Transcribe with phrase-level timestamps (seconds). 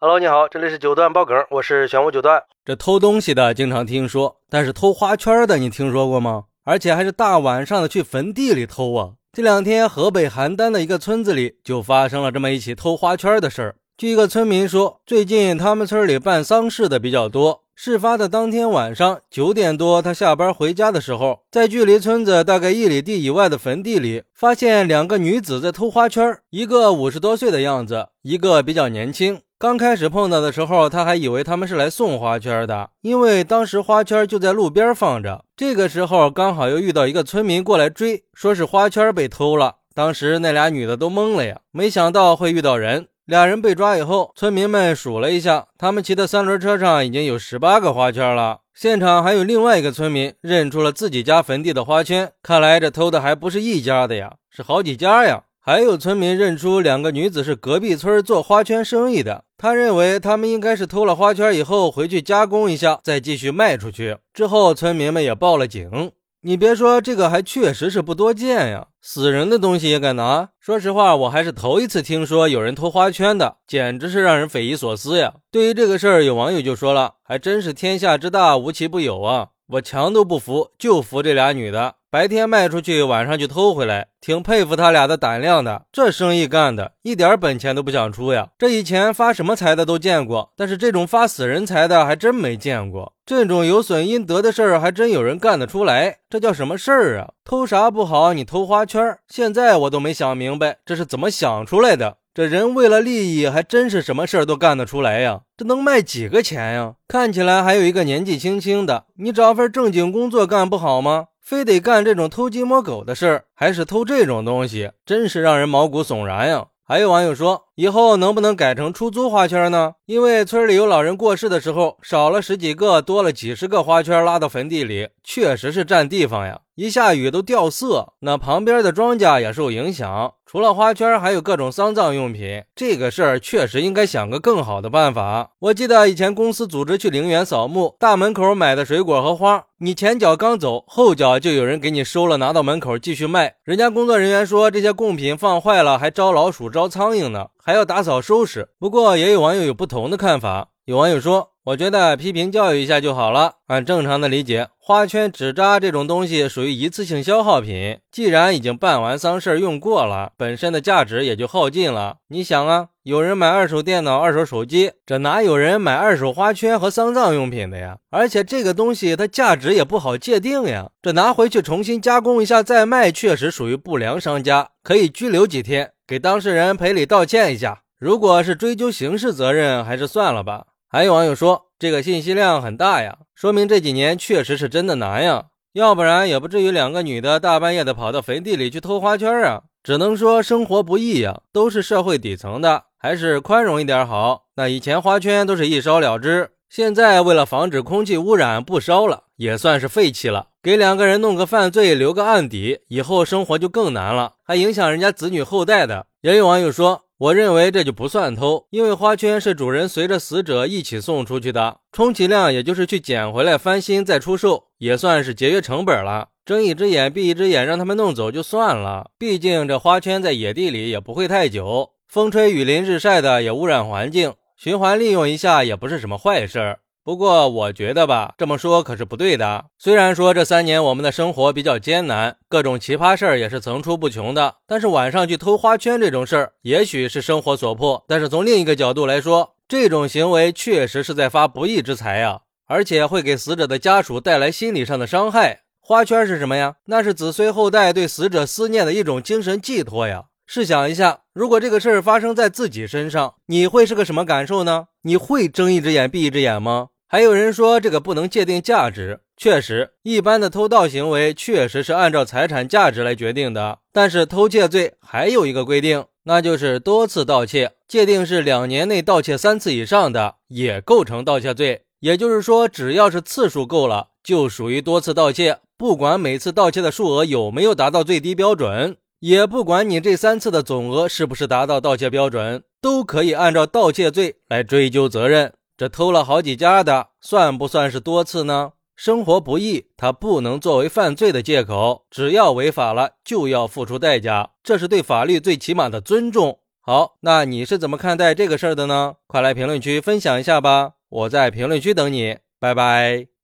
[0.00, 2.40] Hello，你好，这里是九段爆梗，我是玄武九段。
[2.64, 6.44] 这偷东西的经常听说，但是偷花圈的你听说过吗？
[6.62, 9.14] 而且还是大晚上的去坟地里偷啊！
[9.32, 13.74] 这两天河北邯郸的一个村子里就发生了这么一起偷花圈的事儿。
[13.96, 17.64] 据一个村民说，最近他们村里办丧事的比较多。
[17.80, 29.40] 事发的当天晚上九点多，他下班回家的时候，在距离村子大概一里地以外的坟地里，发现两个女子在偷花圈，一个五十多岁的样子，一个比较年轻。
[29.60, 35.44] 刚开始碰到的时候，他还以为他们是来送花圈的，因为当时花圈就在路边放着。
[35.56, 39.76] 这个时候刚好又遇到一个村民过来追，说是花圈被偷了。
[39.94, 43.06] 当时那俩女的都懵了呀，没想到会遇到人。
[43.28, 48.60] 俩人被抓以后，村民们数了一下，他们骑的三轮车上已经有十八个花圈了。
[48.74, 55.42] 现场还有另外一个村民认出了自己家坟地的花圈，看来这偷的还不是一家的呀，是好几家呀。
[55.60, 64.16] 还有村民认出两个女子是隔壁村做花圈生意的，他认为他们应该是偷了花圈以后回去加工一下，再继续卖出去。
[64.32, 66.12] 之后村民们也报了警。
[66.42, 70.50] 你别说，这个还确实是不多见呀，死人的东西也敢拿。
[70.60, 75.34] 说实话，我还是头一次听说有人偷花圈的，简直是让人匪夷所思呀。
[75.50, 79.48] 对于这个事儿，有网友就说了，还真是天下之大，无奇不有啊。
[79.66, 81.96] 我强都不服，就服这俩女的。
[82.10, 85.82] 白天卖出去，晚上就偷回来，挺佩服他俩的胆量的。
[85.92, 88.48] 这生意干的，一点本钱都不想出呀。
[88.56, 93.12] 这以前发什么财的都见过，但是这种发死人财的还真没见过。
[93.26, 96.16] 这种有损阴德的事儿，还真有人干得出来。
[96.30, 97.28] 这叫什么事儿啊？
[97.44, 98.32] 偷啥不好？
[98.32, 102.16] 你偷花圈，现在我都没想明白，这是怎么想出来的？
[102.32, 105.40] 这人为了利益，还真是什么事儿都干得出来呀！
[105.56, 106.94] 这能卖几个钱呀？
[107.08, 111.26] 看起来还有一个年纪轻轻的，你找份正经工作干不好吗？
[111.48, 116.66] 非得干这种偷鸡摸狗的事儿，还是偷这种东西，真是让人毛骨悚然呀！
[116.86, 119.92] 还有网友说，以后能不能改成出租花圈呢？
[120.06, 126.58] 因为村里有老人过世的时候，少了十几个，多了几十个花圈拉到坟地里，确实是占地方呀。
[126.74, 130.32] 一下雨都掉色，那旁边的庄稼也受影响。
[130.44, 132.64] 除了花圈，还有各种丧葬用品。
[132.74, 135.50] 这个事儿确实应该想个更好的办法。
[135.58, 143.56] 我记得以前公司组织去陵园扫墓，大门口买的水果和花，你前脚刚走，后脚就有人给你收了，拿到门口继续卖。
[143.64, 148.70] 人家工作人员说，这些贡品放坏了还招老鼠、招苍蝇呢，还要打扫收拾。
[148.78, 151.50] 不过也有网友有不同的看法，有网友说。
[151.64, 153.56] 我觉得批评教育一下就好了。
[153.66, 162.16] 按正常的理解，花圈、纸扎这种东西属于一次性消耗品，既然已经办完丧事用过了，本身的价值也就耗尽了。
[162.28, 167.98] 你想啊，有人买二手电脑、二手手机，这哪有人买二手花圈和丧葬用品的呀？
[168.08, 170.88] 而且这个东西它价值也不好界定呀。
[171.02, 177.82] 这拿回去重新加工一下再卖，确实属于不良商家，可以拘留几天，给当事人赔礼道歉一下。
[177.98, 180.64] 如果是追究刑事责任，还是算了吧。
[180.88, 189.64] 还有网友说，这个信息量很大呀，说明这几年确实是真的难呀，要不然也不至于两个女的大半夜的跑到坟地里去偷花圈啊。
[189.82, 194.46] 只能说生活不易呀，都是社会底层的，还是宽容一点好。
[194.56, 200.48] 那以前花圈都是一烧了之，现在为了防止空气污染不烧了，也算是废弃了。
[200.62, 206.06] 给两个人弄个犯罪，留个案底，以后生活就更难了，还影响人家子女后代的。
[206.22, 207.02] 也有网友说。
[207.18, 216.28] 我认为这就不算偷，因为花圈是主人随着死者一起送出去的，充其量也就是去捡回来翻新再出售，也算是节约成本了。
[216.46, 219.10] 睁一只眼闭一只眼，让他们弄走就算了。
[219.18, 226.80] 毕竟这花圈在野地里也不会太久，风吹雨淋日晒的也污染环境，循环利用一下也不是什么坏事儿。
[227.04, 229.66] 不过我觉得吧，这么说可是不对的。
[229.78, 238.04] 虽然说这三年我们的生活比较艰难，各种奇葩事儿也是层出不穷的，但是晚上去偷花圈这种事儿，也许是生活所迫。
[238.08, 245.60] 但是从另一个角度来说，这种行为确实是在发不义之财呀，而且会给死者的家属带来心理上的伤害。
[245.78, 246.74] 花圈是什么呀？
[246.86, 250.24] 那是子孙后代对死者思念的一种精神寄托呀。
[250.50, 254.86] 试想一下，如果这个事儿发生在自己身上，你会是个什么感受呢？
[255.02, 256.88] 你会睁一只眼闭一只眼吗？
[257.06, 263.80] 还有人说这个不能界定价值，确实，一般的偷盗行为确实是按照财产价值来决定的。
[263.92, 271.82] 但是偷窃罪还有一个规定，那就是多次盗窃，界定是两年内盗窃三次以上的也构成盗窃罪。
[272.00, 275.58] 也就是说，只要是次数够了，就属于多次盗窃。
[275.76, 285.52] 不管每次盗窃的数额有没有达到最低标准，也不管你这三次的总额是不是达到盗窃标准，都可以按照盗窃罪来追究责任。
[285.76, 288.72] 这偷了好几家的，算不算是多次呢？
[288.96, 292.06] 生活不易，它不能作为犯罪的借口。
[292.10, 296.58] 只要违法了，就要付出代价，这是对法律最起码的尊重。
[296.80, 299.14] 好，那你是怎么看待这个事儿的呢？
[299.28, 303.37] 快来评论区分享一下吧，我在评论区等你，拜拜。